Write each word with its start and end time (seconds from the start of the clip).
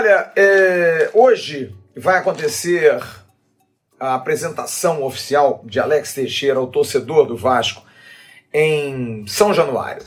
Olha, 0.00 0.32
é, 0.34 1.10
hoje 1.12 1.76
vai 1.94 2.16
acontecer 2.16 2.98
a 4.00 4.14
apresentação 4.14 5.02
oficial 5.02 5.62
de 5.66 5.78
Alex 5.78 6.14
Teixeira 6.14 6.58
ao 6.58 6.68
torcedor 6.68 7.26
do 7.26 7.36
Vasco 7.36 7.84
em 8.50 9.26
São 9.26 9.52
Januário. 9.52 10.02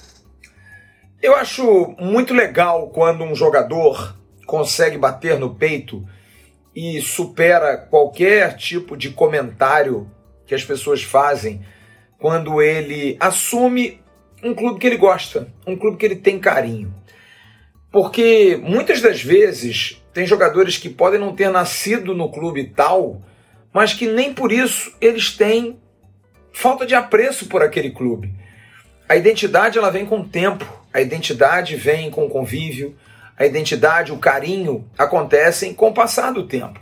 Eu 1.22 1.36
acho 1.36 1.96
muito 2.00 2.34
legal 2.34 2.90
quando 2.90 3.24
um 3.24 3.36
jogador 3.36 4.18
consegue 4.48 4.98
bater 4.98 5.38
no 5.38 5.54
peito 5.54 6.04
e 6.76 7.00
supera 7.00 7.78
qualquer 7.78 8.58
tipo 8.58 8.98
de 8.98 9.12
comentário 9.12 10.10
que 10.48 10.56
as 10.56 10.66
pessoas 10.66 11.04
fazem 11.04 11.64
quando 12.18 12.64
ele 12.64 13.16
assume 13.20 14.02
um 14.44 14.56
clube 14.56 14.80
que 14.80 14.88
ele 14.88 14.98
gosta, 14.98 15.54
um 15.68 15.76
clube 15.76 15.98
que 15.98 16.06
ele 16.08 16.16
tem 16.16 16.40
carinho. 16.40 16.92
Porque 17.94 18.60
muitas 18.60 19.02
das 19.02 19.22
vezes 19.22 20.04
tem 20.12 20.26
jogadores 20.26 20.78
que 20.78 20.90
podem 20.90 21.20
não 21.20 21.36
ter 21.36 21.52
nascido 21.52 22.16
no 22.16 22.28
clube 22.28 22.74
tal, 22.76 23.22
mas 23.72 23.94
que 23.94 24.08
nem 24.08 24.34
por 24.34 24.52
isso 24.52 24.92
eles 25.00 25.30
têm 25.38 25.80
falta 26.52 26.88
de 26.88 26.96
apreço 26.96 27.46
por 27.46 27.62
aquele 27.62 27.92
clube. 27.92 28.34
A 29.08 29.16
identidade 29.16 29.78
ela 29.78 29.92
vem 29.92 30.08
com 30.08 30.22
o 30.22 30.28
tempo, 30.28 30.66
a 30.92 31.02
identidade 31.02 31.76
vem 31.76 32.10
com 32.10 32.26
o 32.26 32.30
convívio, 32.30 32.98
a 33.38 33.46
identidade, 33.46 34.12
o 34.12 34.18
carinho 34.18 34.90
acontecem 34.98 35.72
com 35.72 35.90
o 35.90 35.94
passar 35.94 36.34
do 36.34 36.48
tempo. 36.48 36.80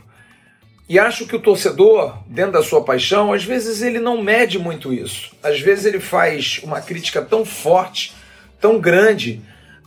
E 0.88 0.98
acho 0.98 1.26
que 1.26 1.36
o 1.36 1.40
torcedor, 1.40 2.22
dentro 2.26 2.52
da 2.52 2.62
sua 2.62 2.84
paixão, 2.84 3.34
às 3.34 3.44
vezes 3.44 3.82
ele 3.82 4.00
não 4.00 4.22
mede 4.22 4.58
muito 4.58 4.94
isso. 4.94 5.36
Às 5.42 5.60
vezes 5.60 5.84
ele 5.84 6.00
faz 6.00 6.58
uma 6.62 6.80
crítica 6.80 7.20
tão 7.20 7.44
forte, 7.44 8.14
tão 8.58 8.80
grande, 8.80 9.42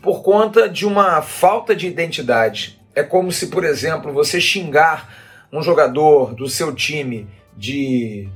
por 0.06 0.22
conta 0.22 0.70
de 0.70 0.86
uma 0.86 1.20
falta 1.24 1.76
de 1.76 1.88
identidade. 1.88 2.80
É 2.94 3.02
como 3.02 3.32
se, 3.32 3.48
por 3.48 3.66
exemplo, 3.66 4.14
você 4.14 4.40
xingar 4.40 5.12
um 5.52 5.64
jogador 5.64 6.36
do 6.36 6.48
seu 6.48 6.74
time 6.76 7.28
de. 7.58 8.30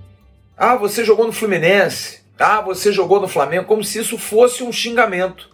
Ah, 0.58 0.76
você 0.76 1.06
jogou 1.06 1.28
no 1.28 1.32
Fluminense. 1.32 2.24
Ah, 2.40 2.60
você 2.60 2.92
jogou 2.92 3.22
no 3.22 3.28
Flamengo, 3.28 3.68
como 3.68 3.84
se 3.84 4.00
isso 4.00 4.18
fosse 4.18 4.64
um 4.64 4.72
xingamento. 4.72 5.50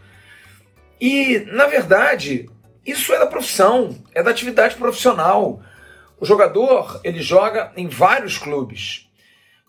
E, 1.02 1.40
na 1.52 1.66
verdade, 1.66 2.50
isso 2.86 3.12
é 3.14 3.20
da 3.20 3.28
profissão, 3.28 4.02
é 4.14 4.24
da 4.24 4.32
atividade 4.32 4.76
profissional. 4.76 5.62
O 6.18 6.26
jogador, 6.26 7.02
ele 7.04 7.22
joga 7.22 7.74
em 7.76 7.90
vários 7.90 8.38
clubes. 8.38 9.10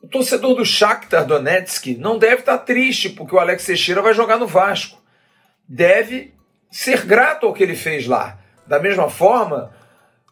O 0.00 0.06
torcedor 0.06 0.54
do 0.54 0.64
Shakhtar 0.64 1.26
Donetsk 1.26 1.96
não 1.98 2.18
deve 2.18 2.36
estar 2.36 2.58
triste 2.58 3.08
porque 3.08 3.34
o 3.34 3.40
Alex 3.40 3.66
Teixeira 3.66 4.00
vai 4.00 4.14
jogar 4.14 4.38
no 4.38 4.46
Vasco. 4.46 5.02
Deve 5.68 6.35
ser 6.76 7.06
grato 7.06 7.46
ao 7.46 7.54
que 7.54 7.62
ele 7.62 7.74
fez 7.74 8.06
lá. 8.06 8.38
Da 8.66 8.78
mesma 8.78 9.08
forma, 9.08 9.72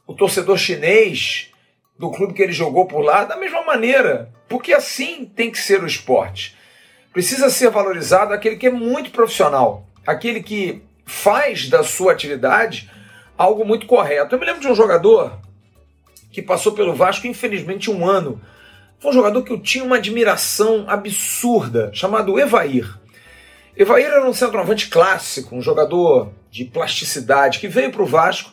o 0.06 0.12
torcedor 0.12 0.59
chinês 0.59 1.50
do 1.98 2.11
clube 2.11 2.34
que 2.34 2.42
ele 2.42 2.53
jogou 2.53 2.87
por 2.87 3.00
lá, 3.00 3.25
da 3.25 3.34
mesma 3.34 3.62
maneira, 3.62 4.31
porque 4.47 4.75
assim 4.75 5.25
tem 5.25 5.50
que 5.50 5.59
ser 5.59 5.83
o 5.83 5.87
esporte. 5.87 6.55
Precisa 7.15 7.48
ser 7.48 7.70
valorizado 7.70 8.34
aquele 8.34 8.56
que 8.56 8.67
é 8.67 8.70
muito 8.70 9.11
profissional, 9.11 9.89
aquele 10.06 10.42
que 10.42 10.83
faz 11.06 11.70
da 11.70 11.83
sua 11.83 12.12
atividade 12.12 12.91
algo 13.39 13.65
muito 13.65 13.87
correto. 13.87 14.34
Eu 14.34 14.39
me 14.39 14.45
lembro 14.45 14.61
de 14.61 14.69
um 14.69 14.75
jogador 14.75 15.41
que 16.31 16.42
passou 16.42 16.72
pelo 16.72 16.95
Vasco, 16.95 17.27
infelizmente, 17.27 17.91
um 17.91 18.06
ano. 18.06 18.39
Foi 18.98 19.12
um 19.12 19.15
jogador 19.15 19.42
que 19.42 19.53
eu 19.53 19.61
tinha 19.61 19.83
uma 19.83 19.97
admiração 19.97 20.84
absurda, 20.89 21.91
chamado 21.95 22.39
Evair. 22.39 23.03
Evair 23.77 24.06
era 24.06 24.28
um 24.28 24.33
centroavante 24.33 24.89
clássico, 24.89 25.56
um 25.56 25.61
jogador 25.61 26.30
de 26.49 26.65
plasticidade, 26.65 27.59
que 27.59 27.66
veio 27.66 27.91
para 27.91 28.03
o 28.03 28.06
Vasco 28.06 28.53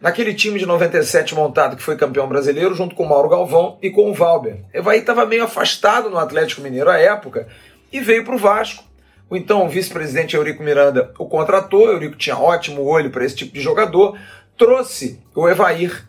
naquele 0.00 0.32
time 0.34 0.56
de 0.56 0.64
97 0.64 1.34
montado 1.34 1.76
que 1.76 1.82
foi 1.82 1.96
campeão 1.96 2.28
brasileiro, 2.28 2.72
junto 2.72 2.94
com 2.94 3.04
Mauro 3.04 3.28
Galvão 3.28 3.76
e 3.82 3.90
com 3.90 4.08
o 4.08 4.14
Valber. 4.14 4.60
Evair 4.72 5.00
estava 5.00 5.26
meio 5.26 5.42
afastado 5.42 6.08
no 6.08 6.18
Atlético 6.18 6.60
Mineiro 6.60 6.90
à 6.90 6.96
época 6.96 7.48
e 7.92 8.00
veio 8.00 8.24
para 8.24 8.36
o 8.36 8.38
Vasco. 8.38 8.84
O 9.28 9.36
então 9.36 9.68
vice-presidente 9.68 10.36
Eurico 10.36 10.62
Miranda 10.62 11.12
o 11.18 11.26
contratou, 11.26 11.88
Eurico 11.88 12.16
tinha 12.16 12.38
ótimo 12.38 12.84
olho 12.84 13.10
para 13.10 13.24
esse 13.24 13.34
tipo 13.34 13.54
de 13.54 13.60
jogador, 13.60 14.16
trouxe 14.56 15.20
o 15.34 15.48
Evair 15.48 16.06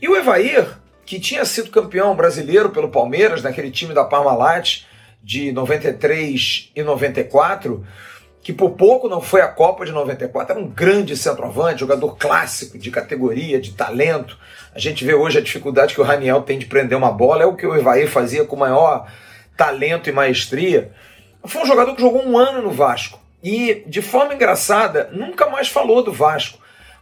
e 0.00 0.08
o 0.08 0.16
Evair, 0.16 0.66
que 1.06 1.18
tinha 1.18 1.44
sido 1.46 1.70
campeão 1.70 2.14
brasileiro 2.14 2.68
pelo 2.68 2.90
Palmeiras, 2.90 3.42
naquele 3.42 3.70
time 3.70 3.94
da 3.94 4.04
Parmalat 4.04 4.86
de 5.22 5.52
93 5.52 6.70
e 6.74 6.82
94, 6.82 7.84
que 8.42 8.52
por 8.52 8.70
pouco 8.70 9.08
não 9.08 9.20
foi 9.20 9.40
a 9.40 9.48
Copa 9.48 9.84
de 9.84 9.92
94, 9.92 10.54
era 10.56 10.64
um 10.64 10.68
grande 10.68 11.16
centroavante, 11.16 11.80
jogador 11.80 12.16
clássico, 12.16 12.78
de 12.78 12.90
categoria, 12.90 13.60
de 13.60 13.72
talento. 13.72 14.38
A 14.74 14.78
gente 14.78 15.04
vê 15.04 15.14
hoje 15.14 15.38
a 15.38 15.42
dificuldade 15.42 15.94
que 15.94 16.00
o 16.00 16.04
Raniel 16.04 16.42
tem 16.42 16.58
de 16.58 16.66
prender 16.66 16.96
uma 16.96 17.12
bola, 17.12 17.42
é 17.42 17.46
o 17.46 17.56
que 17.56 17.66
o 17.66 17.74
Evair 17.74 18.08
fazia 18.08 18.44
com 18.44 18.56
maior 18.56 19.10
talento 19.56 20.08
e 20.08 20.12
maestria. 20.12 20.92
Foi 21.44 21.62
um 21.62 21.66
jogador 21.66 21.94
que 21.94 22.00
jogou 22.00 22.24
um 22.24 22.38
ano 22.38 22.62
no 22.62 22.70
Vasco 22.70 23.20
e, 23.42 23.82
de 23.86 24.00
forma 24.00 24.34
engraçada, 24.34 25.10
nunca 25.12 25.48
mais 25.48 25.68
falou 25.68 26.02
do 26.02 26.12
Vasco 26.12 26.58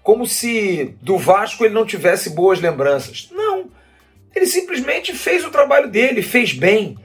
como 0.07 0.25
se 0.25 0.95
do 1.03 1.19
Vasco 1.19 1.65
ele 1.65 1.75
não 1.75 1.85
tivesse 1.85 2.31
boas 2.31 2.61
lembranças. 2.61 3.29
Não. 3.33 3.69
Ele 4.33 4.47
simplesmente 4.47 5.13
fez 5.13 5.45
o 5.45 5.51
trabalho 5.51 5.89
dele, 5.91 6.23
fez 6.23 6.53
bem. 6.53 6.97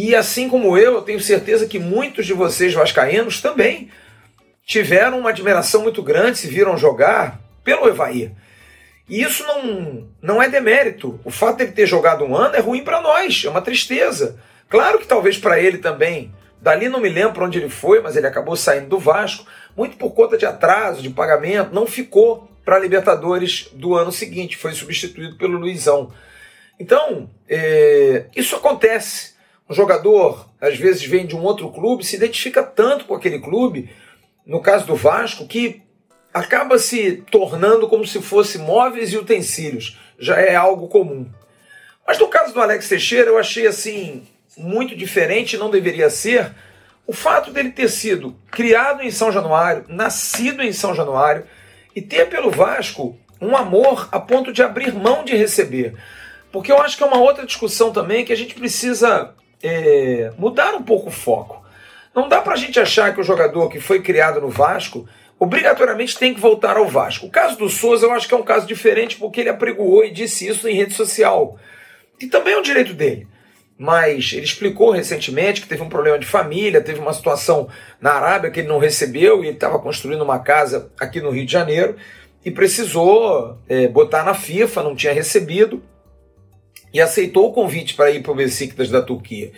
E 0.00 0.14
assim 0.14 0.48
como 0.48 0.78
eu, 0.78 0.94
eu 0.94 1.02
tenho 1.02 1.18
certeza 1.18 1.66
que 1.66 1.76
muitos 1.76 2.24
de 2.24 2.32
vocês 2.32 2.72
vascaínos 2.72 3.40
também 3.40 3.90
tiveram 4.64 5.18
uma 5.18 5.30
admiração 5.30 5.82
muito 5.82 6.04
grande, 6.04 6.38
se 6.38 6.46
viram 6.46 6.78
jogar 6.78 7.40
pelo 7.64 7.88
Evair. 7.88 8.30
E 9.08 9.20
isso 9.20 9.42
não, 9.42 10.08
não 10.22 10.40
é 10.40 10.48
demérito. 10.48 11.18
O 11.24 11.32
fato 11.32 11.56
de 11.56 11.64
ele 11.64 11.72
ter 11.72 11.84
jogado 11.84 12.24
um 12.24 12.36
ano 12.36 12.54
é 12.54 12.60
ruim 12.60 12.84
para 12.84 13.00
nós, 13.00 13.42
é 13.44 13.50
uma 13.50 13.60
tristeza. 13.60 14.38
Claro 14.68 15.00
que 15.00 15.06
talvez 15.08 15.36
para 15.36 15.58
ele 15.58 15.78
também. 15.78 16.32
Dali 16.62 16.88
não 16.88 17.00
me 17.00 17.08
lembro 17.08 17.44
onde 17.44 17.58
ele 17.58 17.68
foi, 17.68 18.00
mas 18.00 18.14
ele 18.14 18.28
acabou 18.28 18.54
saindo 18.54 18.90
do 18.90 19.00
Vasco 19.00 19.46
muito 19.76 19.96
por 19.96 20.12
conta 20.14 20.38
de 20.38 20.46
atraso 20.46 21.02
de 21.02 21.10
pagamento, 21.10 21.74
não 21.74 21.88
ficou 21.88 22.48
para 22.64 22.76
a 22.76 22.80
Libertadores 22.80 23.68
do 23.72 23.96
ano 23.96 24.12
seguinte, 24.12 24.56
foi 24.56 24.74
substituído 24.74 25.34
pelo 25.34 25.58
Luizão. 25.58 26.12
Então, 26.78 27.28
é, 27.48 28.26
isso 28.36 28.54
acontece. 28.54 29.36
Um 29.68 29.74
jogador, 29.74 30.48
às 30.60 30.78
vezes, 30.78 31.04
vem 31.04 31.26
de 31.26 31.36
um 31.36 31.42
outro 31.42 31.70
clube, 31.70 32.04
se 32.04 32.16
identifica 32.16 32.62
tanto 32.62 33.04
com 33.04 33.14
aquele 33.14 33.38
clube, 33.38 33.90
no 34.46 34.60
caso 34.60 34.86
do 34.86 34.96
Vasco, 34.96 35.46
que 35.46 35.82
acaba 36.32 36.78
se 36.78 37.24
tornando 37.30 37.88
como 37.88 38.06
se 38.06 38.22
fosse 38.22 38.58
móveis 38.58 39.12
e 39.12 39.18
utensílios. 39.18 39.98
Já 40.18 40.40
é 40.40 40.54
algo 40.54 40.88
comum. 40.88 41.28
Mas 42.06 42.18
no 42.18 42.28
caso 42.28 42.54
do 42.54 42.60
Alex 42.60 42.88
Teixeira, 42.88 43.28
eu 43.28 43.38
achei 43.38 43.66
assim 43.66 44.26
muito 44.56 44.96
diferente, 44.96 45.58
não 45.58 45.70
deveria 45.70 46.08
ser, 46.08 46.52
o 47.06 47.12
fato 47.12 47.50
dele 47.50 47.70
ter 47.70 47.88
sido 47.88 48.34
criado 48.50 49.02
em 49.02 49.10
São 49.10 49.30
Januário, 49.30 49.84
nascido 49.88 50.62
em 50.62 50.72
São 50.72 50.94
Januário 50.94 51.44
e 51.94 52.02
ter 52.02 52.28
pelo 52.28 52.50
Vasco 52.50 53.18
um 53.40 53.56
amor 53.56 54.08
a 54.10 54.18
ponto 54.18 54.52
de 54.52 54.62
abrir 54.62 54.92
mão 54.94 55.24
de 55.24 55.36
receber. 55.36 55.94
Porque 56.50 56.72
eu 56.72 56.80
acho 56.80 56.96
que 56.96 57.02
é 57.02 57.06
uma 57.06 57.20
outra 57.20 57.46
discussão 57.46 57.92
também 57.92 58.24
que 58.24 58.32
a 58.32 58.36
gente 58.36 58.54
precisa 58.54 59.34
é, 59.62 60.32
mudar 60.38 60.74
um 60.74 60.82
pouco 60.82 61.08
o 61.08 61.12
foco. 61.12 61.64
Não 62.14 62.28
dá 62.28 62.40
para 62.40 62.54
a 62.54 62.56
gente 62.56 62.80
achar 62.80 63.14
que 63.14 63.20
o 63.20 63.24
jogador 63.24 63.68
que 63.68 63.80
foi 63.80 64.00
criado 64.02 64.40
no 64.40 64.48
Vasco 64.48 65.06
obrigatoriamente 65.38 66.18
tem 66.18 66.34
que 66.34 66.40
voltar 66.40 66.76
ao 66.76 66.88
Vasco. 66.88 67.26
O 67.26 67.30
caso 67.30 67.56
do 67.56 67.68
Souza 67.68 68.06
eu 68.06 68.12
acho 68.12 68.26
que 68.26 68.34
é 68.34 68.36
um 68.36 68.42
caso 68.42 68.66
diferente 68.66 69.16
porque 69.16 69.40
ele 69.40 69.50
apregoou 69.50 70.04
e 70.04 70.10
disse 70.10 70.48
isso 70.48 70.68
em 70.68 70.74
rede 70.74 70.94
social. 70.94 71.56
E 72.20 72.26
também 72.26 72.54
é 72.54 72.58
um 72.58 72.62
direito 72.62 72.94
dele 72.94 73.28
mas 73.78 74.32
ele 74.32 74.44
explicou 74.44 74.90
recentemente 74.90 75.60
que 75.60 75.68
teve 75.68 75.82
um 75.82 75.88
problema 75.88 76.18
de 76.18 76.26
família, 76.26 76.80
teve 76.80 76.98
uma 76.98 77.12
situação 77.12 77.68
na 78.00 78.10
Arábia 78.10 78.50
que 78.50 78.58
ele 78.58 78.68
não 78.68 78.78
recebeu 78.78 79.44
e 79.44 79.46
ele 79.46 79.54
estava 79.54 79.78
construindo 79.78 80.22
uma 80.22 80.40
casa 80.40 80.90
aqui 80.98 81.20
no 81.20 81.30
Rio 81.30 81.46
de 81.46 81.52
Janeiro 81.52 81.94
e 82.44 82.50
precisou 82.50 83.56
é, 83.68 83.86
botar 83.86 84.24
na 84.24 84.34
FIFA, 84.34 84.82
não 84.82 84.96
tinha 84.96 85.12
recebido 85.12 85.80
e 86.92 87.00
aceitou 87.00 87.48
o 87.48 87.52
convite 87.52 87.94
para 87.94 88.10
ir 88.10 88.22
para 88.22 88.32
o 88.32 88.36
Besiktas 88.36 88.90
da 88.90 89.02
Turquia. 89.02 89.52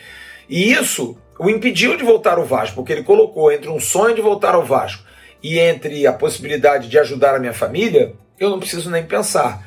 E 0.48 0.72
isso 0.72 1.16
o 1.38 1.48
impediu 1.48 1.96
de 1.96 2.04
voltar 2.04 2.36
ao 2.36 2.44
Vasco, 2.44 2.76
porque 2.76 2.92
ele 2.92 3.02
colocou 3.02 3.50
entre 3.50 3.68
um 3.68 3.80
sonho 3.80 4.14
de 4.14 4.20
voltar 4.20 4.54
ao 4.54 4.64
Vasco 4.64 5.04
e 5.42 5.58
entre 5.58 6.06
a 6.06 6.12
possibilidade 6.12 6.88
de 6.88 6.98
ajudar 6.98 7.34
a 7.34 7.38
minha 7.38 7.54
família, 7.54 8.12
eu 8.38 8.50
não 8.50 8.58
preciso 8.58 8.90
nem 8.90 9.04
pensar. 9.04 9.66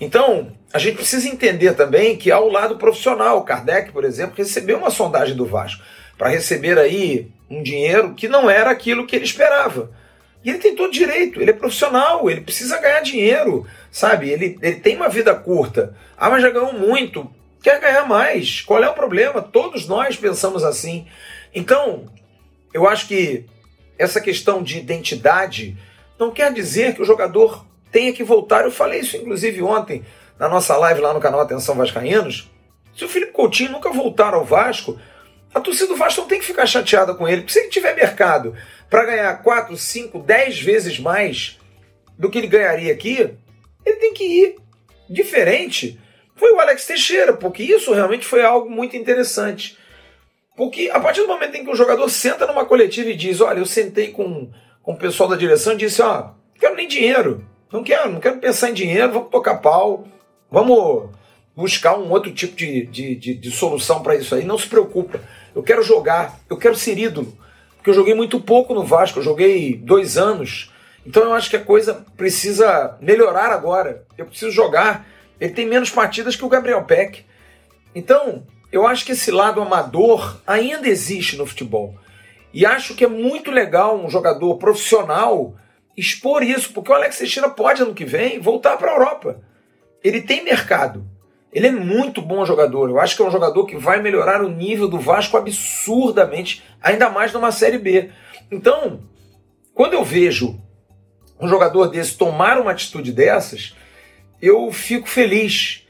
Então, 0.00 0.52
a 0.72 0.78
gente 0.78 0.96
precisa 0.96 1.28
entender 1.28 1.74
também 1.74 2.16
que 2.16 2.32
há 2.32 2.40
o 2.40 2.50
lado 2.50 2.76
profissional. 2.76 3.44
Kardec, 3.44 3.92
por 3.92 4.04
exemplo, 4.04 4.34
recebeu 4.36 4.78
uma 4.78 4.90
sondagem 4.90 5.36
do 5.36 5.46
Vasco 5.46 5.82
para 6.18 6.28
receber 6.28 6.78
aí 6.78 7.30
um 7.48 7.62
dinheiro 7.62 8.14
que 8.14 8.26
não 8.26 8.50
era 8.50 8.70
aquilo 8.70 9.06
que 9.06 9.14
ele 9.14 9.24
esperava. 9.24 9.90
E 10.44 10.50
ele 10.50 10.58
tem 10.58 10.74
todo 10.74 10.92
direito, 10.92 11.40
ele 11.40 11.50
é 11.50 11.54
profissional, 11.54 12.28
ele 12.28 12.40
precisa 12.40 12.80
ganhar 12.80 13.00
dinheiro, 13.00 13.66
sabe? 13.90 14.28
Ele, 14.28 14.58
ele 14.60 14.76
tem 14.80 14.96
uma 14.96 15.08
vida 15.08 15.34
curta. 15.34 15.96
Ah, 16.16 16.28
mas 16.30 16.42
já 16.42 16.50
ganhou 16.50 16.72
muito, 16.72 17.30
quer 17.62 17.80
ganhar 17.80 18.06
mais. 18.06 18.60
Qual 18.60 18.82
é 18.82 18.88
o 18.88 18.94
problema? 18.94 19.40
Todos 19.40 19.86
nós 19.86 20.16
pensamos 20.16 20.64
assim. 20.64 21.06
Então, 21.54 22.06
eu 22.74 22.88
acho 22.88 23.06
que 23.06 23.44
essa 23.98 24.20
questão 24.20 24.62
de 24.62 24.78
identidade 24.78 25.76
não 26.18 26.30
quer 26.30 26.52
dizer 26.52 26.94
que 26.94 27.02
o 27.02 27.06
jogador 27.06 27.64
tenha 27.90 28.12
que 28.12 28.24
voltar. 28.24 28.64
Eu 28.64 28.72
falei 28.72 29.00
isso 29.00 29.16
inclusive 29.16 29.62
ontem 29.62 30.02
na 30.38 30.48
nossa 30.48 30.76
live 30.76 31.00
lá 31.00 31.14
no 31.14 31.20
canal 31.20 31.40
Atenção 31.40 31.76
Vascaínos. 31.76 32.50
Se 32.96 33.04
o 33.04 33.08
Felipe 33.08 33.32
Coutinho 33.32 33.72
nunca 33.72 33.90
voltar 33.90 34.34
ao 34.34 34.44
Vasco, 34.44 34.98
a 35.54 35.60
torcida 35.60 35.88
do 35.88 35.96
Vasco 35.96 36.20
não 36.20 36.28
tem 36.28 36.38
que 36.38 36.44
ficar 36.44 36.66
chateada 36.66 37.14
com 37.14 37.28
ele, 37.28 37.42
porque 37.42 37.52
se 37.52 37.60
ele 37.60 37.68
tiver 37.68 37.94
mercado 37.94 38.56
para 38.88 39.04
ganhar 39.04 39.42
4, 39.42 39.76
5, 39.76 40.18
10 40.18 40.60
vezes 40.60 40.98
mais 40.98 41.58
do 42.18 42.30
que 42.30 42.38
ele 42.38 42.46
ganharia 42.46 42.92
aqui, 42.92 43.34
ele 43.84 43.96
tem 43.96 44.14
que 44.14 44.24
ir. 44.24 44.56
Diferente 45.08 46.00
foi 46.34 46.52
o 46.52 46.60
Alex 46.60 46.86
Teixeira, 46.86 47.32
porque 47.34 47.62
isso 47.62 47.92
realmente 47.92 48.24
foi 48.24 48.42
algo 48.42 48.70
muito 48.70 48.96
interessante. 48.96 49.78
Porque 50.56 50.90
a 50.92 51.00
partir 51.00 51.20
do 51.20 51.28
momento 51.28 51.54
em 51.54 51.64
que 51.64 51.70
o 51.70 51.76
jogador 51.76 52.08
senta 52.08 52.46
numa 52.46 52.64
coletiva 52.64 53.10
e 53.10 53.16
diz: 53.16 53.40
Olha, 53.40 53.58
eu 53.58 53.66
sentei 53.66 54.08
com, 54.08 54.50
com 54.82 54.92
o 54.92 54.98
pessoal 54.98 55.28
da 55.28 55.36
direção 55.36 55.74
e 55.74 55.76
disse: 55.76 56.02
Ó, 56.02 56.10
oh, 56.10 56.22
não 56.22 56.58
quero 56.58 56.74
nem 56.74 56.88
dinheiro, 56.88 57.46
não 57.72 57.82
quero, 57.82 58.10
não 58.10 58.20
quero 58.20 58.38
pensar 58.38 58.70
em 58.70 58.74
dinheiro, 58.74 59.12
vamos 59.12 59.30
tocar 59.30 59.56
pau, 59.56 60.06
vamos 60.50 61.10
buscar 61.54 61.98
um 61.98 62.10
outro 62.10 62.32
tipo 62.32 62.56
de, 62.56 62.86
de, 62.86 63.14
de, 63.14 63.34
de 63.34 63.50
solução 63.50 64.02
para 64.02 64.16
isso 64.16 64.34
aí. 64.34 64.44
Não 64.44 64.58
se 64.58 64.66
preocupa, 64.66 65.20
eu 65.54 65.62
quero 65.62 65.82
jogar, 65.82 66.38
eu 66.48 66.56
quero 66.56 66.76
ser 66.76 66.98
ídolo, 66.98 67.36
porque 67.76 67.90
eu 67.90 67.94
joguei 67.94 68.14
muito 68.14 68.40
pouco 68.40 68.74
no 68.74 68.84
Vasco, 68.84 69.18
eu 69.18 69.22
joguei 69.22 69.76
dois 69.76 70.16
anos. 70.16 70.72
Então 71.06 71.24
eu 71.24 71.34
acho 71.34 71.50
que 71.50 71.56
a 71.56 71.64
coisa 71.64 72.04
precisa 72.16 72.96
melhorar 73.00 73.50
agora. 73.50 74.04
Eu 74.16 74.26
preciso 74.26 74.52
jogar. 74.52 75.06
Ele 75.40 75.52
tem 75.52 75.66
menos 75.66 75.90
partidas 75.90 76.36
que 76.36 76.44
o 76.44 76.48
Gabriel 76.48 76.84
Peck. 76.84 77.24
Então, 77.94 78.46
eu 78.70 78.86
acho 78.86 79.04
que 79.04 79.12
esse 79.12 79.30
lado 79.30 79.60
amador 79.60 80.38
ainda 80.46 80.88
existe 80.88 81.36
no 81.36 81.44
futebol. 81.44 81.96
E 82.54 82.64
acho 82.64 82.94
que 82.94 83.04
é 83.04 83.08
muito 83.08 83.50
legal 83.50 83.98
um 83.98 84.08
jogador 84.08 84.56
profissional 84.56 85.54
expor 85.96 86.42
isso, 86.42 86.72
porque 86.72 86.90
o 86.90 86.94
Alex 86.94 87.18
Teixeira 87.18 87.50
pode, 87.50 87.82
ano 87.82 87.94
que 87.94 88.04
vem, 88.04 88.38
voltar 88.38 88.76
para 88.76 88.90
a 88.90 88.94
Europa. 88.94 89.40
Ele 90.02 90.22
tem 90.22 90.44
mercado. 90.44 91.04
Ele 91.52 91.66
é 91.66 91.70
muito 91.70 92.22
bom 92.22 92.44
jogador. 92.46 92.88
Eu 92.88 92.98
acho 92.98 93.14
que 93.14 93.22
é 93.22 93.26
um 93.26 93.30
jogador 93.30 93.66
que 93.66 93.76
vai 93.76 94.00
melhorar 94.00 94.42
o 94.42 94.48
nível 94.48 94.88
do 94.88 94.98
Vasco 94.98 95.36
absurdamente, 95.36 96.62
ainda 96.80 97.10
mais 97.10 97.32
numa 97.32 97.52
Série 97.52 97.78
B. 97.78 98.10
Então, 98.50 99.00
quando 99.74 99.92
eu 99.92 100.02
vejo 100.02 100.58
um 101.38 101.48
jogador 101.48 101.88
desse 101.88 102.16
tomar 102.16 102.58
uma 102.58 102.70
atitude 102.70 103.12
dessas, 103.12 103.74
eu 104.40 104.72
fico 104.72 105.08
feliz 105.08 105.86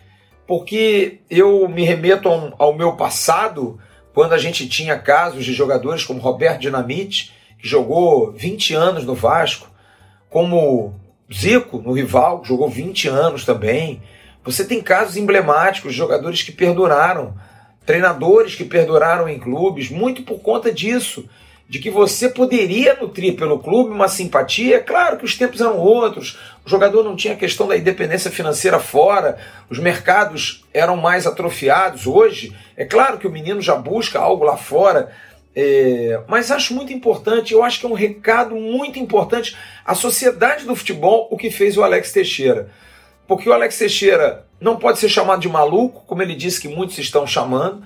porque 0.47 1.21
eu 1.31 1.69
me 1.69 1.85
remeto 1.85 2.29
ao, 2.59 2.75
meu 2.75 2.95
passado, 2.95 3.79
quando 4.13 4.33
a 4.33 4.39
gente 4.39 4.69
tinha 4.69 4.99
casos 4.99 5.45
de 5.45 5.53
jogadores 5.53 6.05
como 6.05 6.21
Roberto 6.21 6.61
Dinamite, 6.61 7.33
que 7.59 7.69
jogou 7.69 8.33
20 8.33 8.75
anos 8.75 9.05
no 9.05 9.15
Vasco, 9.15 9.71
como 10.29 10.95
Zico, 11.33 11.79
no 11.79 11.93
rival, 11.93 12.41
que 12.41 12.49
jogou 12.49 12.69
20 12.69 13.09
anos 13.09 13.45
também. 13.45 14.03
Você 14.45 14.65
tem 14.65 14.81
casos 14.81 15.17
emblemáticos 15.17 15.95
jogadores 15.95 16.43
que 16.43 16.53
perduraram, 16.53 17.35
treinadores 17.87 18.55
que 18.55 18.65
perduraram 18.65 19.29
em 19.29 19.39
clubes, 19.39 19.91
muito 19.91 20.23
por 20.23 20.41
conta 20.41 20.73
disso 20.73 21.29
de 21.73 21.79
que 21.79 21.91
você 21.91 22.29
poderia 22.29 22.99
nutrir 23.01 23.35
pelo 23.35 23.59
clube 23.59 23.95
uma 23.95 24.07
simpatia. 24.07 24.79
Claro 24.79 25.17
que 25.17 25.25
os 25.25 25.39
tempos 25.39 25.59
eram 25.59 25.79
outros, 25.79 26.39
o 26.67 26.69
jogador 26.69 27.03
não 27.03 27.17
tinha 27.17 27.33
a 27.33 27.37
questão 27.37 27.67
da 27.67 27.75
independência 27.75 28.31
financeira 28.31 28.79
fora, 28.79 29.39
os 29.71 29.79
mercados 29.79 30.67
eram 30.75 30.99
mais 30.99 31.27
atrofiados. 31.27 32.07
Hoje, 32.07 32.55
é 32.77 32.85
claro 32.85 33.17
que 33.17 33.27
o 33.27 33.31
menino 33.31 33.63
já 33.63 33.75
busca 33.75 34.19
algo 34.19 34.45
lá 34.45 34.59
fora, 34.59 35.11
é, 35.57 36.21
mas 36.29 36.51
acho 36.51 36.75
muito 36.75 36.93
importante, 36.93 37.55
eu 37.55 37.65
acho 37.65 37.81
que 37.81 37.87
é 37.87 37.89
um 37.89 37.95
recado 37.95 38.55
muito 38.55 38.99
importante 38.99 39.57
à 39.83 39.95
sociedade 39.95 40.67
do 40.67 40.77
futebol 40.77 41.27
o 41.31 41.39
que 41.39 41.51
fez 41.51 41.79
o 41.79 41.83
Alex 41.83 42.13
Teixeira. 42.13 42.69
Porque 43.27 43.49
o 43.49 43.53
Alex 43.53 43.79
Teixeira 43.79 44.47
não 44.61 44.77
pode 44.77 44.99
ser 44.99 45.09
chamado 45.09 45.41
de 45.41 45.49
maluco, 45.49 46.05
como 46.07 46.23
ele 46.23 46.35
disse 46.35 46.61
que 46.61 46.69
muitos 46.69 46.99
estão 46.99 47.27
chamando 47.27 47.83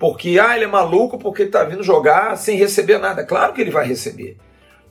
porque, 0.00 0.38
ah, 0.38 0.56
ele 0.56 0.64
é 0.64 0.66
maluco 0.66 1.18
porque 1.18 1.42
está 1.42 1.62
vindo 1.62 1.82
jogar 1.82 2.34
sem 2.38 2.56
receber 2.56 2.96
nada. 2.96 3.22
Claro 3.22 3.52
que 3.52 3.60
ele 3.60 3.70
vai 3.70 3.86
receber. 3.86 4.38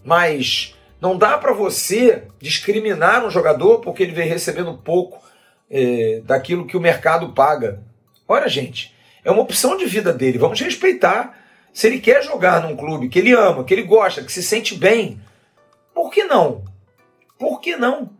Mas 0.05 0.75
não 1.01 1.17
dá 1.17 1.35
para 1.35 1.51
você 1.51 2.27
discriminar 2.39 3.25
um 3.25 3.31
jogador 3.31 3.79
porque 3.79 4.03
ele 4.03 4.11
vem 4.11 4.29
recebendo 4.29 4.77
pouco 4.77 5.19
é, 5.67 6.21
daquilo 6.23 6.67
que 6.67 6.77
o 6.77 6.79
mercado 6.79 7.33
paga. 7.33 7.81
Olha, 8.27 8.47
gente, 8.47 8.95
é 9.25 9.31
uma 9.31 9.41
opção 9.41 9.75
de 9.75 9.87
vida 9.87 10.13
dele. 10.13 10.37
Vamos 10.37 10.61
respeitar. 10.61 11.35
Se 11.73 11.87
ele 11.87 11.99
quer 11.99 12.23
jogar 12.23 12.61
num 12.61 12.75
clube 12.75 13.09
que 13.09 13.17
ele 13.17 13.33
ama, 13.33 13.63
que 13.63 13.73
ele 13.73 13.83
gosta, 13.83 14.23
que 14.23 14.31
se 14.31 14.43
sente 14.43 14.75
bem, 14.75 15.19
por 15.91 16.11
que 16.11 16.23
não? 16.25 16.65
Por 17.39 17.59
que 17.59 17.75
não? 17.75 18.11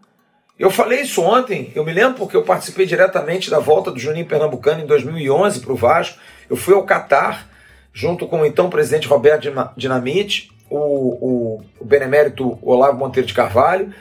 Eu 0.60 0.70
falei 0.70 1.00
isso 1.00 1.22
ontem, 1.22 1.72
eu 1.74 1.86
me 1.86 1.94
lembro 1.94 2.16
porque 2.16 2.36
eu 2.36 2.44
participei 2.44 2.86
diretamente 2.86 3.50
da 3.50 3.60
volta 3.60 3.90
do 3.90 3.98
Juninho 3.98 4.26
Pernambucano 4.26 4.82
em 4.82 4.86
2011 4.86 5.62
para 5.62 5.72
o 5.72 5.76
Vasco. 5.76 6.20
Eu 6.50 6.58
fui 6.58 6.74
ao 6.74 6.84
Catar, 6.84 7.48
junto 7.94 8.28
com 8.28 8.42
o 8.42 8.46
então 8.46 8.70
presidente 8.70 9.08
Roberto 9.08 9.50
Dinamite, 9.78 10.52
o, 10.70 10.78
o, 10.78 11.64
o 11.80 11.86
benemérito 11.86 12.60
Olavo 12.62 12.98
Monteiro 12.98 13.26
de 13.26 13.34
Carvalho 13.34 13.94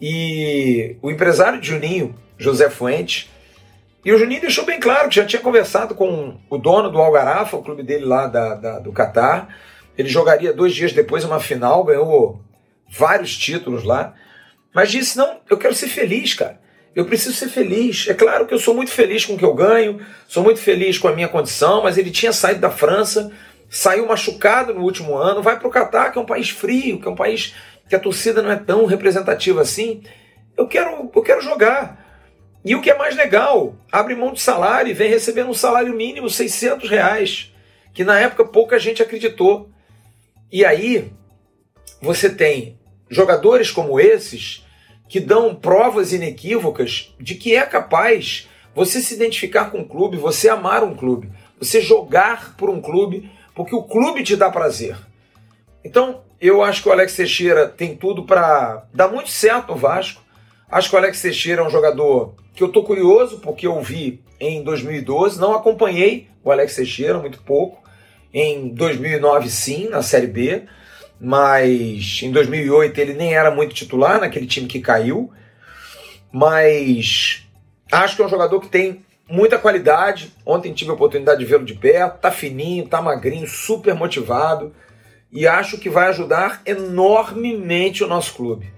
e 0.00 0.96
o 1.02 1.10
empresário 1.10 1.60
de 1.60 1.68
Juninho, 1.68 2.14
José 2.38 2.70
Fuente. 2.70 3.30
E 4.02 4.10
o 4.10 4.18
Juninho 4.18 4.40
deixou 4.40 4.64
bem 4.64 4.80
claro 4.80 5.10
que 5.10 5.16
já 5.16 5.26
tinha 5.26 5.42
conversado 5.42 5.94
com 5.94 6.38
o 6.48 6.56
dono 6.56 6.90
do 6.90 6.98
Algarafa, 6.98 7.58
o 7.58 7.62
clube 7.62 7.82
dele 7.82 8.06
lá 8.06 8.26
da, 8.26 8.54
da 8.54 8.78
do 8.78 8.90
Catar. 8.90 9.54
Ele 9.98 10.08
jogaria 10.08 10.54
dois 10.54 10.74
dias 10.74 10.94
depois 10.94 11.24
uma 11.24 11.40
final, 11.40 11.84
ganhou 11.84 12.40
vários 12.88 13.36
títulos 13.36 13.84
lá. 13.84 14.14
Mas 14.76 14.90
disse: 14.90 15.16
não, 15.16 15.40
eu 15.48 15.56
quero 15.56 15.74
ser 15.74 15.88
feliz, 15.88 16.34
cara. 16.34 16.60
Eu 16.94 17.06
preciso 17.06 17.34
ser 17.34 17.48
feliz. 17.48 18.06
É 18.10 18.12
claro 18.12 18.46
que 18.46 18.52
eu 18.52 18.58
sou 18.58 18.74
muito 18.74 18.90
feliz 18.90 19.24
com 19.24 19.32
o 19.32 19.38
que 19.38 19.44
eu 19.44 19.54
ganho, 19.54 20.04
sou 20.28 20.42
muito 20.42 20.60
feliz 20.60 20.98
com 20.98 21.08
a 21.08 21.14
minha 21.14 21.28
condição, 21.28 21.82
mas 21.82 21.96
ele 21.96 22.10
tinha 22.10 22.30
saído 22.30 22.60
da 22.60 22.68
França, 22.68 23.32
saiu 23.70 24.06
machucado 24.06 24.74
no 24.74 24.82
último 24.82 25.16
ano, 25.16 25.42
vai 25.42 25.58
para 25.58 25.66
o 25.66 25.70
Catar, 25.70 26.12
que 26.12 26.18
é 26.18 26.20
um 26.20 26.26
país 26.26 26.50
frio, 26.50 27.00
que 27.00 27.08
é 27.08 27.10
um 27.10 27.14
país 27.14 27.54
que 27.88 27.96
a 27.96 27.98
torcida 27.98 28.42
não 28.42 28.50
é 28.50 28.56
tão 28.56 28.84
representativa 28.84 29.62
assim. 29.62 30.02
Eu 30.54 30.68
quero, 30.68 31.10
eu 31.14 31.22
quero 31.22 31.40
jogar. 31.40 32.04
E 32.62 32.74
o 32.74 32.82
que 32.82 32.90
é 32.90 32.98
mais 32.98 33.16
legal, 33.16 33.76
abre 33.90 34.14
mão 34.14 34.34
de 34.34 34.42
salário 34.42 34.90
e 34.90 34.94
vem 34.94 35.08
recebendo 35.08 35.48
um 35.48 35.54
salário 35.54 35.94
mínimo, 35.94 36.28
600 36.28 36.90
reais, 36.90 37.50
que 37.94 38.04
na 38.04 38.20
época 38.20 38.44
pouca 38.44 38.78
gente 38.78 39.02
acreditou. 39.02 39.70
E 40.52 40.66
aí 40.66 41.10
você 42.02 42.28
tem 42.28 42.78
jogadores 43.08 43.70
como 43.70 43.98
esses 43.98 44.65
que 45.08 45.20
dão 45.20 45.54
provas 45.54 46.12
inequívocas 46.12 47.14
de 47.18 47.34
que 47.34 47.54
é 47.54 47.62
capaz 47.62 48.48
você 48.74 49.00
se 49.00 49.14
identificar 49.14 49.70
com 49.70 49.78
um 49.78 49.88
clube, 49.88 50.16
você 50.16 50.48
amar 50.48 50.84
um 50.84 50.94
clube, 50.94 51.30
você 51.58 51.80
jogar 51.80 52.56
por 52.56 52.68
um 52.68 52.80
clube, 52.80 53.30
porque 53.54 53.74
o 53.74 53.82
clube 53.82 54.22
te 54.22 54.36
dá 54.36 54.50
prazer. 54.50 54.96
Então, 55.84 56.20
eu 56.40 56.62
acho 56.62 56.82
que 56.82 56.88
o 56.88 56.92
Alex 56.92 57.16
Teixeira 57.16 57.68
tem 57.68 57.96
tudo 57.96 58.24
para 58.24 58.84
dar 58.92 59.08
muito 59.08 59.30
certo 59.30 59.68
no 59.68 59.76
Vasco. 59.76 60.22
Acho 60.70 60.90
que 60.90 60.96
o 60.96 60.98
Alex 60.98 61.22
Teixeira 61.22 61.62
é 61.62 61.64
um 61.64 61.70
jogador 61.70 62.34
que 62.54 62.62
eu 62.62 62.68
tô 62.68 62.82
curioso 62.82 63.38
porque 63.38 63.66
eu 63.66 63.80
vi 63.80 64.22
em 64.38 64.62
2012, 64.62 65.40
não 65.40 65.54
acompanhei 65.54 66.28
o 66.44 66.50
Alex 66.50 66.76
Teixeira 66.76 67.18
muito 67.18 67.40
pouco. 67.42 67.82
Em 68.34 68.68
2009 68.68 69.48
sim, 69.48 69.88
na 69.88 70.02
Série 70.02 70.26
B 70.26 70.64
mas 71.20 72.20
em 72.22 72.30
2008 72.30 72.98
ele 72.98 73.14
nem 73.14 73.34
era 73.34 73.50
muito 73.50 73.74
titular 73.74 74.20
naquele 74.20 74.46
time 74.46 74.66
que 74.66 74.80
caiu. 74.80 75.32
Mas 76.32 77.46
acho 77.90 78.16
que 78.16 78.22
é 78.22 78.26
um 78.26 78.30
jogador 78.30 78.60
que 78.60 78.68
tem 78.68 79.04
muita 79.28 79.58
qualidade. 79.58 80.32
Ontem 80.44 80.72
tive 80.72 80.90
a 80.90 80.94
oportunidade 80.94 81.38
de 81.38 81.46
vê-lo 81.46 81.64
de 81.64 81.74
perto. 81.74 82.20
Tá 82.20 82.30
fininho, 82.30 82.88
tá 82.88 83.00
magrinho, 83.00 83.46
super 83.46 83.94
motivado. 83.94 84.74
E 85.32 85.46
acho 85.46 85.78
que 85.78 85.90
vai 85.90 86.08
ajudar 86.08 86.62
enormemente 86.64 88.04
o 88.04 88.06
nosso 88.06 88.34
clube. 88.34 88.72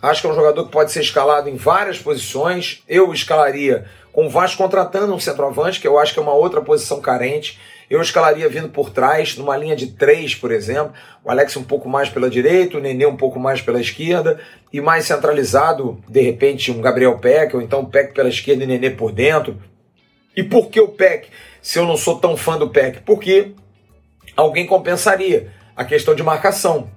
Acho 0.00 0.20
que 0.20 0.26
é 0.28 0.30
um 0.30 0.34
jogador 0.34 0.64
que 0.64 0.70
pode 0.70 0.92
ser 0.92 1.00
escalado 1.00 1.48
em 1.48 1.56
várias 1.56 1.98
posições. 1.98 2.84
Eu 2.86 3.12
escalaria 3.12 3.86
com 4.12 4.26
o 4.26 4.30
Vasco 4.30 4.62
contratando 4.62 5.14
um 5.14 5.20
centroavante, 5.20 5.80
que 5.80 5.86
eu 5.86 5.98
acho 5.98 6.12
que 6.12 6.18
é 6.18 6.22
uma 6.22 6.34
outra 6.34 6.60
posição 6.60 7.00
carente. 7.00 7.58
Eu 7.90 8.02
escalaria 8.02 8.48
vindo 8.48 8.68
por 8.68 8.90
trás, 8.90 9.36
numa 9.36 9.56
linha 9.56 9.74
de 9.74 9.88
três, 9.88 10.34
por 10.34 10.52
exemplo. 10.52 10.92
O 11.24 11.30
Alex 11.30 11.56
um 11.56 11.64
pouco 11.64 11.88
mais 11.88 12.08
pela 12.08 12.28
direita, 12.28 12.76
o 12.76 12.80
Nenê 12.80 13.06
um 13.06 13.16
pouco 13.16 13.38
mais 13.38 13.62
pela 13.62 13.80
esquerda. 13.80 14.40
E 14.72 14.80
mais 14.80 15.06
centralizado, 15.06 16.02
de 16.06 16.20
repente, 16.20 16.70
um 16.70 16.80
Gabriel 16.80 17.18
Peck, 17.18 17.56
ou 17.56 17.62
então 17.62 17.84
Peck 17.84 18.12
pela 18.12 18.28
esquerda 18.28 18.64
e 18.64 18.66
Nenê 18.66 18.90
por 18.90 19.12
dentro. 19.12 19.56
E 20.36 20.42
por 20.42 20.68
que 20.68 20.80
o 20.80 20.88
Peck, 20.88 21.28
se 21.62 21.78
eu 21.78 21.86
não 21.86 21.96
sou 21.96 22.18
tão 22.18 22.36
fã 22.36 22.58
do 22.58 22.68
Peck? 22.68 23.00
Porque 23.00 23.52
alguém 24.36 24.66
compensaria 24.66 25.50
a 25.74 25.84
questão 25.84 26.14
de 26.14 26.22
marcação. 26.22 26.90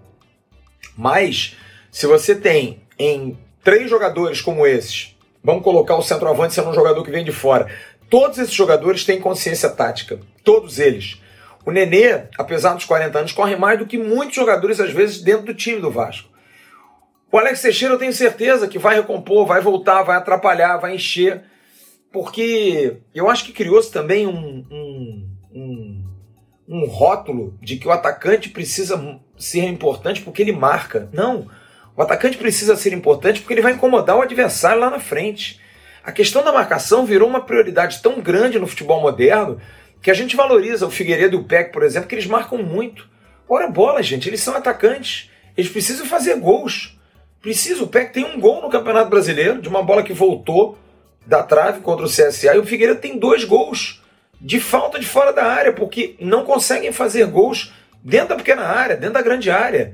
Mas, 0.98 1.56
se 1.89 2.06
você 2.06 2.36
tem 2.36 2.82
em 3.00 3.38
três 3.63 3.89
jogadores 3.89 4.41
como 4.41 4.68
esses, 4.68 5.11
vamos 5.43 5.63
colocar 5.63 5.95
o 5.95 6.01
centroavante 6.01 6.53
sendo 6.53 6.69
um 6.69 6.74
jogador 6.74 7.03
que 7.03 7.12
vem 7.12 7.24
de 7.24 7.31
fora, 7.31 7.67
Todos 8.12 8.38
esses 8.38 8.53
jogadores 8.53 9.05
têm 9.05 9.21
consciência 9.21 9.69
tática. 9.69 10.19
Todos 10.43 10.79
eles. 10.79 11.21
O 11.65 11.71
Nenê, 11.71 12.24
apesar 12.38 12.74
dos 12.74 12.83
40 12.83 13.19
anos, 13.19 13.31
corre 13.31 13.55
mais 13.55 13.79
do 13.79 13.86
que 13.86 13.98
muitos 13.98 14.36
jogadores, 14.36 14.81
às 14.81 14.91
vezes, 14.91 15.21
dentro 15.21 15.45
do 15.45 15.53
time 15.53 15.79
do 15.79 15.89
Vasco. 15.89 16.27
O 17.31 17.38
Alex 17.38 17.62
Teixeira 17.62 17.93
eu 17.93 17.98
tenho 17.98 18.12
certeza 18.12 18.67
que 18.67 18.77
vai 18.77 18.95
recompor, 18.95 19.45
vai 19.45 19.62
voltar, 19.62 20.03
vai 20.03 20.17
atrapalhar, 20.17 20.75
vai 20.75 20.95
encher, 20.95 21.43
porque 22.12 22.98
eu 23.15 23.29
acho 23.29 23.45
que 23.45 23.53
criou-se 23.53 23.89
também 23.89 24.27
um, 24.27 24.65
um, 24.69 25.29
um, 25.53 26.03
um 26.67 26.86
rótulo 26.88 27.57
de 27.62 27.77
que 27.77 27.88
o 27.88 27.91
atacante 27.91 28.50
precisa 28.50 29.21
ser 29.38 29.63
importante 29.67 30.21
porque 30.21 30.41
ele 30.41 30.51
marca. 30.51 31.07
Não, 31.13 31.48
o 32.01 32.03
atacante 32.03 32.36
precisa 32.36 32.75
ser 32.75 32.93
importante 32.93 33.41
porque 33.41 33.53
ele 33.53 33.62
vai 33.62 33.74
incomodar 33.74 34.17
o 34.17 34.24
adversário 34.24 34.81
lá 34.81 34.89
na 34.89 35.00
frente. 35.00 35.60
A 36.03 36.12
questão 36.12 36.43
da 36.43 36.51
marcação 36.51 37.05
virou 37.05 37.29
uma 37.29 37.41
prioridade 37.41 38.01
tão 38.01 38.20
grande 38.20 38.58
no 38.58 38.65
futebol 38.65 39.00
moderno 39.00 39.62
que 40.01 40.10
a 40.10 40.13
gente 40.15 40.36
valoriza 40.36 40.88
o 40.88 40.89
Figueiredo 40.89 41.36
e 41.36 41.39
o 41.39 41.43
Peck, 41.43 41.72
por 41.72 41.84
exemplo, 41.84 42.10
que 42.10 42.15
eles 42.15 42.25
marcam 42.25 42.58
muito. 42.58 43.08
Ora 43.48 43.67
bola, 43.67 44.01
gente, 44.01 44.27
eles 44.27 44.41
são 44.41 44.55
atacantes. 44.55 45.29
Eles 45.55 45.70
precisam 45.70 46.08
fazer 46.08 46.38
gols. 46.38 47.00
Precisa. 47.39 47.84
O 47.84 47.88
PEC 47.88 48.13
tem 48.13 48.25
um 48.25 48.39
gol 48.39 48.63
no 48.63 48.70
Campeonato 48.72 49.12
Brasileiro, 49.12 49.62
de 49.62 49.70
uma 49.70 49.84
bola 49.84 50.01
que 50.01 50.12
voltou 50.12 50.79
da 51.24 51.43
trave 51.43 51.81
contra 51.81 52.03
o 52.03 52.10
CSA. 52.10 52.55
E 52.55 52.58
o 52.58 52.65
Figueiredo 52.65 53.00
tem 53.00 53.20
dois 53.20 53.43
gols 53.43 54.01
de 54.41 54.60
falta 54.60 55.00
de 55.00 55.05
fora 55.05 55.31
da 55.31 55.46
área, 55.46 55.72
porque 55.72 56.15
não 56.20 56.46
conseguem 56.46 56.91
fazer 56.91 57.27
gols 57.27 57.72
dentro 58.03 58.29
da 58.29 58.38
pequena 58.38 58.63
área, 58.63 58.98
dentro 58.98 59.13
da 59.13 59.22
grande 59.22 59.51
área. 59.51 59.93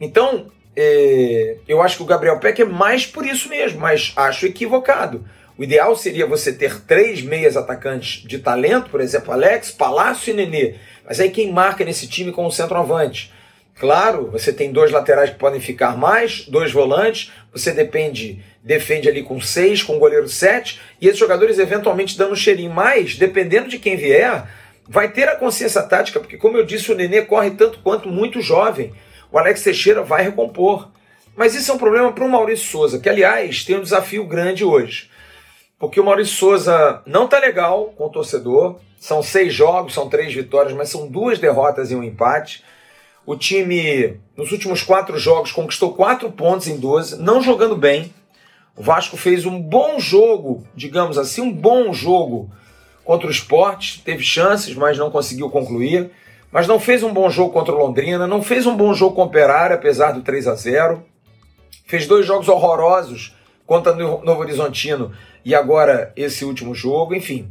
Então, 0.00 0.50
é, 0.76 1.56
eu 1.66 1.80
acho 1.82 1.96
que 1.98 2.02
o 2.02 2.06
Gabriel 2.06 2.38
Peck 2.38 2.62
é 2.62 2.64
mais 2.64 3.06
por 3.06 3.26
isso 3.26 3.48
mesmo, 3.48 3.80
mas 3.80 4.12
acho 4.16 4.46
equivocado. 4.46 5.24
O 5.56 5.62
ideal 5.62 5.94
seria 5.94 6.26
você 6.26 6.52
ter 6.52 6.80
três 6.80 7.22
meias 7.22 7.56
atacantes 7.56 8.26
de 8.26 8.38
talento, 8.38 8.90
por 8.90 9.00
exemplo, 9.00 9.32
Alex, 9.32 9.70
Palácio 9.70 10.32
e 10.32 10.34
Nenê. 10.34 10.74
Mas 11.06 11.20
aí 11.20 11.30
quem 11.30 11.52
marca 11.52 11.84
nesse 11.84 12.08
time 12.08 12.32
com 12.32 12.44
o 12.44 12.50
centroavante? 12.50 13.32
Claro, 13.78 14.30
você 14.30 14.52
tem 14.52 14.72
dois 14.72 14.90
laterais 14.90 15.30
que 15.30 15.38
podem 15.38 15.60
ficar 15.60 15.96
mais, 15.96 16.46
dois 16.46 16.72
volantes, 16.72 17.32
você 17.52 17.72
depende, 17.72 18.40
defende 18.62 19.08
ali 19.08 19.22
com 19.22 19.40
seis, 19.40 19.82
com 19.82 19.96
o 19.96 19.98
goleiro 19.98 20.28
sete, 20.28 20.80
e 21.00 21.06
esses 21.06 21.18
jogadores 21.18 21.58
eventualmente 21.58 22.16
dando 22.16 22.32
um 22.32 22.36
cheirinho 22.36 22.72
mais, 22.72 23.16
dependendo 23.16 23.68
de 23.68 23.78
quem 23.78 23.96
vier, 23.96 24.48
vai 24.88 25.10
ter 25.10 25.28
a 25.28 25.36
consciência 25.36 25.82
tática, 25.82 26.20
porque 26.20 26.36
como 26.36 26.56
eu 26.56 26.64
disse, 26.64 26.92
o 26.92 26.94
Nenê 26.94 27.22
corre 27.22 27.50
tanto 27.52 27.80
quanto 27.80 28.08
muito 28.08 28.40
jovem. 28.40 28.92
O 29.34 29.38
Alex 29.38 29.64
Teixeira 29.64 30.00
vai 30.00 30.22
recompor. 30.22 30.90
Mas 31.34 31.56
isso 31.56 31.72
é 31.72 31.74
um 31.74 31.78
problema 31.78 32.12
para 32.12 32.24
o 32.24 32.30
Maurício 32.30 32.70
Souza, 32.70 33.00
que 33.00 33.08
aliás 33.08 33.64
tem 33.64 33.76
um 33.76 33.82
desafio 33.82 34.24
grande 34.28 34.64
hoje. 34.64 35.10
Porque 35.76 35.98
o 35.98 36.04
Maurício 36.04 36.36
Souza 36.36 37.02
não 37.04 37.24
está 37.24 37.40
legal 37.40 37.92
com 37.96 38.06
o 38.06 38.08
torcedor. 38.08 38.78
São 38.96 39.24
seis 39.24 39.52
jogos, 39.52 39.92
são 39.92 40.08
três 40.08 40.32
vitórias, 40.32 40.72
mas 40.72 40.88
são 40.88 41.08
duas 41.08 41.40
derrotas 41.40 41.90
e 41.90 41.96
um 41.96 42.04
empate. 42.04 42.62
O 43.26 43.34
time, 43.34 44.20
nos 44.36 44.52
últimos 44.52 44.84
quatro 44.84 45.18
jogos, 45.18 45.50
conquistou 45.50 45.94
quatro 45.94 46.30
pontos 46.30 46.68
em 46.68 46.78
12, 46.78 47.20
não 47.20 47.42
jogando 47.42 47.74
bem. 47.74 48.14
O 48.76 48.84
Vasco 48.84 49.16
fez 49.16 49.44
um 49.44 49.60
bom 49.60 49.98
jogo, 49.98 50.64
digamos 50.76 51.18
assim, 51.18 51.40
um 51.40 51.52
bom 51.52 51.92
jogo 51.92 52.52
contra 53.04 53.26
o 53.26 53.32
esporte. 53.32 54.00
Teve 54.04 54.22
chances, 54.22 54.76
mas 54.76 54.96
não 54.96 55.10
conseguiu 55.10 55.50
concluir. 55.50 56.12
Mas 56.54 56.68
não 56.68 56.78
fez 56.78 57.02
um 57.02 57.12
bom 57.12 57.28
jogo 57.28 57.52
contra 57.52 57.74
o 57.74 57.78
Londrina, 57.78 58.28
não 58.28 58.40
fez 58.40 58.64
um 58.64 58.76
bom 58.76 58.94
jogo 58.94 59.16
com 59.16 59.22
o 59.22 59.24
Operário, 59.24 59.74
apesar 59.74 60.12
do 60.12 60.22
3 60.22 60.46
a 60.46 60.54
0 60.54 61.04
Fez 61.84 62.06
dois 62.06 62.24
jogos 62.24 62.48
horrorosos 62.48 63.36
contra 63.66 63.92
o 63.92 64.24
Novo 64.24 64.40
Horizontino 64.40 65.10
e 65.44 65.52
agora 65.52 66.12
esse 66.14 66.44
último 66.44 66.72
jogo, 66.72 67.12
enfim. 67.12 67.48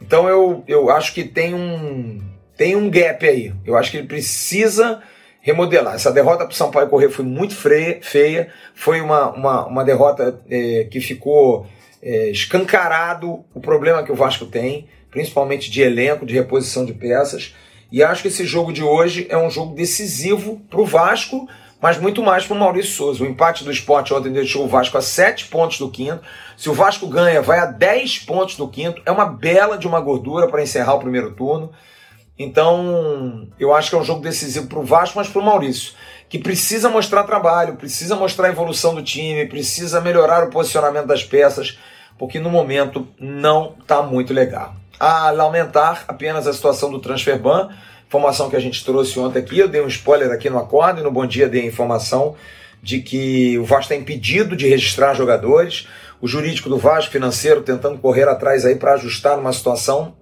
Então 0.00 0.26
eu, 0.26 0.64
eu 0.66 0.90
acho 0.90 1.12
que 1.12 1.22
tem 1.22 1.52
um, 1.54 2.18
tem 2.56 2.74
um 2.74 2.88
gap 2.88 3.28
aí. 3.28 3.52
Eu 3.64 3.76
acho 3.76 3.90
que 3.90 3.98
ele 3.98 4.06
precisa 4.06 5.02
remodelar. 5.42 5.94
Essa 5.94 6.10
derrota 6.10 6.46
para 6.46 6.52
o 6.52 6.56
Sampaio 6.56 6.88
Correr 6.88 7.10
foi 7.10 7.26
muito 7.26 7.54
feia, 7.54 8.48
foi 8.74 9.02
uma, 9.02 9.32
uma, 9.32 9.66
uma 9.66 9.84
derrota 9.84 10.40
é, 10.48 10.88
que 10.90 10.98
ficou 10.98 11.66
é, 12.02 12.30
escancarado 12.30 13.44
o 13.54 13.60
problema 13.60 14.02
que 14.02 14.10
o 14.10 14.16
Vasco 14.16 14.46
tem, 14.46 14.88
principalmente 15.10 15.70
de 15.70 15.82
elenco, 15.82 16.24
de 16.24 16.32
reposição 16.32 16.86
de 16.86 16.94
peças. 16.94 17.54
E 17.90 18.02
acho 18.02 18.22
que 18.22 18.28
esse 18.28 18.44
jogo 18.44 18.72
de 18.72 18.82
hoje 18.82 19.26
é 19.28 19.36
um 19.38 19.50
jogo 19.50 19.74
decisivo 19.74 20.60
para 20.68 20.80
o 20.80 20.86
Vasco, 20.86 21.48
mas 21.80 21.98
muito 21.98 22.22
mais 22.22 22.44
para 22.44 22.56
o 22.56 22.58
Maurício 22.58 22.92
Souza. 22.92 23.22
O 23.22 23.26
empate 23.26 23.62
do 23.62 23.70
esporte 23.70 24.12
ontem 24.12 24.32
deixou 24.32 24.64
o 24.64 24.68
Vasco 24.68 24.98
a 24.98 25.02
7 25.02 25.46
pontos 25.46 25.78
do 25.78 25.90
quinto. 25.90 26.20
Se 26.56 26.68
o 26.68 26.74
Vasco 26.74 27.06
ganha, 27.06 27.42
vai 27.42 27.58
a 27.58 27.66
10 27.66 28.20
pontos 28.20 28.56
do 28.56 28.66
quinto. 28.66 29.00
É 29.06 29.12
uma 29.12 29.26
bela 29.26 29.78
de 29.78 29.86
uma 29.86 30.00
gordura 30.00 30.48
para 30.48 30.62
encerrar 30.62 30.94
o 30.94 31.00
primeiro 31.00 31.32
turno. 31.32 31.70
Então, 32.38 33.48
eu 33.58 33.74
acho 33.74 33.88
que 33.88 33.96
é 33.96 33.98
um 33.98 34.04
jogo 34.04 34.20
decisivo 34.20 34.66
para 34.66 34.78
o 34.78 34.84
Vasco, 34.84 35.16
mas 35.16 35.28
para 35.28 35.40
o 35.40 35.44
Maurício, 35.44 35.94
que 36.28 36.38
precisa 36.38 36.88
mostrar 36.88 37.24
trabalho, 37.24 37.76
precisa 37.76 38.14
mostrar 38.14 38.48
a 38.48 38.50
evolução 38.50 38.94
do 38.94 39.02
time, 39.02 39.46
precisa 39.46 40.00
melhorar 40.00 40.44
o 40.44 40.50
posicionamento 40.50 41.06
das 41.06 41.24
peças, 41.24 41.78
porque 42.18 42.38
no 42.38 42.50
momento 42.50 43.08
não 43.18 43.74
está 43.80 44.02
muito 44.02 44.34
legal. 44.34 44.74
A 44.98 45.30
lamentar 45.30 46.04
apenas 46.08 46.46
a 46.46 46.52
situação 46.52 46.90
do 46.90 46.98
transfer 46.98 47.38
ban, 47.38 47.70
informação 48.06 48.48
que 48.48 48.56
a 48.56 48.60
gente 48.60 48.84
trouxe 48.84 49.18
ontem 49.18 49.40
aqui, 49.40 49.58
eu 49.58 49.68
dei 49.68 49.82
um 49.82 49.88
spoiler 49.88 50.30
aqui 50.30 50.48
no 50.48 50.58
Acordo 50.58 51.00
e 51.00 51.02
no 51.02 51.10
Bom 51.10 51.26
Dia 51.26 51.48
dei 51.48 51.62
a 51.62 51.66
informação 51.66 52.34
de 52.82 53.00
que 53.00 53.58
o 53.58 53.64
Vasco 53.64 53.82
está 53.82 53.96
impedido 53.96 54.56
de 54.56 54.68
registrar 54.68 55.14
jogadores, 55.14 55.88
o 56.20 56.26
jurídico 56.28 56.68
do 56.68 56.78
Vasco, 56.78 57.12
financeiro, 57.12 57.62
tentando 57.62 57.98
correr 57.98 58.28
atrás 58.28 58.64
aí 58.64 58.76
para 58.76 58.94
ajustar 58.94 59.38
uma 59.38 59.52
situação 59.52 60.14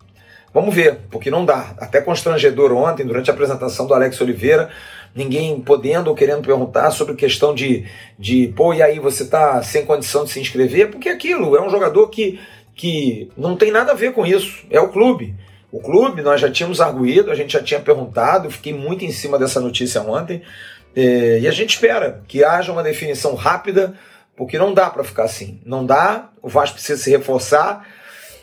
Vamos 0.55 0.73
ver, 0.73 1.01
porque 1.11 1.33
não 1.33 1.45
dá. 1.45 1.75
Até 1.79 2.01
constrangedor 2.01 2.73
ontem, 2.73 3.05
durante 3.05 3.29
a 3.29 3.35
apresentação 3.35 3.89
do 3.89 3.93
Alex 3.93 4.21
Oliveira, 4.21 4.71
ninguém 5.13 5.61
podendo 5.61 6.09
ou 6.09 6.15
querendo 6.15 6.47
perguntar 6.47 6.93
sobre 6.93 7.17
questão 7.17 7.53
de, 7.53 7.85
de 8.17 8.53
pô, 8.55 8.73
e 8.73 8.81
aí 8.81 9.01
você 9.01 9.25
tá 9.25 9.61
sem 9.65 9.85
condição 9.85 10.25
de 10.25 10.31
se 10.31 10.39
inscrever? 10.39 10.93
Porque 10.93 11.09
aquilo 11.09 11.57
é 11.57 11.61
um 11.61 11.69
jogador 11.69 12.09
que, 12.09 12.39
que 12.75 13.31
não 13.37 13.57
tem 13.57 13.71
nada 13.71 13.93
a 13.93 13.95
ver 13.95 14.13
com 14.13 14.27
isso. 14.27 14.65
É 14.71 14.81
o 14.81 14.89
clube. 14.89 15.35
O 15.71 15.81
clube, 15.81 16.23
nós 16.23 16.41
já 16.41 16.51
tínhamos 16.51 16.81
arguído, 16.81 17.31
a 17.31 17.35
gente 17.35 17.53
já 17.53 17.63
tinha 17.63 17.81
perguntado, 17.81 18.51
fiquei 18.51 18.73
muito 18.73 19.05
em 19.05 19.11
cima 19.11 19.39
dessa 19.39 19.61
notícia 19.61 20.01
ontem, 20.03 20.41
é, 20.95 21.41
e 21.41 21.49
a 21.49 21.51
gente 21.51 21.71
espera 21.71 22.23
que 22.29 22.45
haja 22.45 22.71
uma 22.71 22.83
definição 22.83 23.35
rápida, 23.35 23.95
porque 24.37 24.57
não 24.57 24.73
dá 24.73 24.89
para 24.89 25.03
ficar 25.03 25.25
assim. 25.25 25.61
Não 25.65 25.85
dá, 25.85 26.31
o 26.41 26.49
Vasco 26.49 26.75
precisa 26.75 27.03
se 27.03 27.11
reforçar. 27.11 27.87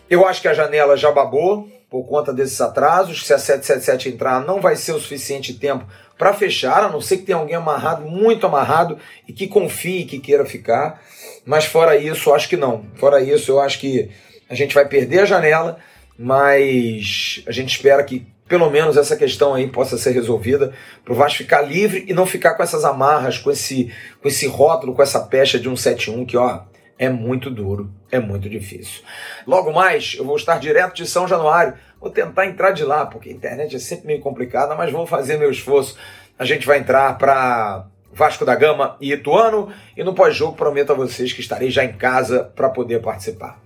Eu 0.10 0.28
acho 0.28 0.42
que 0.42 0.48
a 0.50 0.54
janela 0.54 0.98
já 0.98 1.10
babou, 1.10 1.70
por 1.92 2.06
conta 2.06 2.34
desses 2.34 2.62
atrasos. 2.62 3.28
Se 3.28 3.34
a 3.34 3.38
777 3.38 4.08
entrar, 4.08 4.46
não 4.46 4.62
vai 4.62 4.78
ser 4.78 4.94
o 4.94 5.00
suficiente 5.00 5.54
tempo 5.54 5.86
para 6.18 6.34
fechar, 6.34 6.86
a 6.86 6.90
não 6.90 7.02
ser 7.02 7.18
que 7.18 7.24
tenha 7.24 7.38
alguém 7.38 7.56
amarrado, 7.56 8.04
muito 8.04 8.48
amarrado, 8.48 8.98
e 9.28 9.34
que 9.34 9.46
confie 9.48 10.06
que 10.06 10.18
queira 10.18 10.46
ficar. 10.46 11.02
Mas 11.46 11.66
fora 11.66 11.98
isso, 11.98 12.34
acho 12.34 12.48
que 12.48 12.56
não. 12.56 12.86
Fora 12.96 13.22
isso, 13.22 13.52
eu 13.52 13.60
acho 13.60 13.78
que 13.80 14.10
a 14.50 14.56
gente 14.56 14.74
vai 14.74 14.88
perder 14.88 15.20
a 15.20 15.26
janela, 15.26 15.78
mas 16.18 17.44
a 17.46 17.52
gente 17.52 17.76
espera 17.76 18.04
que 18.04 18.26
pelo 18.48 18.70
menos 18.70 18.98
essa 18.98 19.16
questão 19.16 19.54
aí 19.54 19.68
possa 19.68 19.98
ser 19.98 20.12
resolvida 20.12 20.74
para 21.04 21.14
o 21.14 21.16
Vasco 21.16 21.38
ficar 21.38 21.62
livre 21.62 22.06
e 22.08 22.14
não 22.14 22.26
ficar 22.26 22.54
com 22.54 22.64
essas 22.64 22.84
amarras, 22.84 23.38
com 23.38 23.50
esse, 23.50 23.92
com 24.22 24.28
esse 24.28 24.46
rótulo, 24.46 24.94
com 24.94 25.02
essa 25.02 25.22
pecha 25.22 25.58
de 25.58 25.66
171 25.66 26.26
que, 26.26 26.38
ó, 26.38 26.62
é 26.98 27.10
muito 27.10 27.50
duro, 27.50 27.92
é 28.12 28.20
muito 28.20 28.50
difícil. 28.50 29.02
Logo 29.48 29.72
mais, 29.72 30.16
eu 30.18 30.26
vou 30.26 30.36
estar 30.36 30.60
direto 30.60 30.96
de 30.96 31.06
São 31.06 31.28
Januário. 31.28 31.74
Vou 32.00 32.10
tentar 32.10 32.46
entrar 32.46 32.72
de 32.72 32.84
lá, 32.84 33.06
porque 33.06 33.30
a 33.30 33.32
internet 33.32 33.76
é 33.76 33.80
sempre 33.80 34.08
meio 34.08 34.20
complicada, 34.20 34.76
mas 34.76 34.92
vou 34.92 35.06
fazer 35.06 35.38
meu 35.38 35.52
esforço. 35.52 35.98
A 36.38 36.46
gente 36.46 36.66
vai 36.66 36.80
entrar 36.80 37.18
para 37.18 37.86
Vasco 38.12 38.46
da 38.46 38.56
Gama 38.56 38.98
e 39.00 39.14
Ituano. 39.14 39.72
E 39.96 40.04
no 40.04 40.14
pós-jogo, 40.14 40.56
prometo 40.56 40.92
a 40.92 40.96
vocês 40.96 41.34
que 41.34 41.42
estarei 41.42 41.70
já 41.70 41.84
em 41.84 41.94
casa 41.94 42.52
para 42.56 42.70
poder 42.70 43.02
participar. 43.02 43.60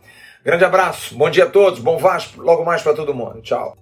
Grande 0.43 0.63
abraço, 0.63 1.17
bom 1.17 1.29
dia 1.29 1.45
a 1.45 1.49
todos, 1.49 1.79
bom 1.79 1.97
Vasco, 1.97 2.39
logo 2.39 2.63
mais 2.63 2.81
para 2.83 2.93
todo 2.93 3.15
mundo. 3.15 3.41
Tchau. 3.41 3.75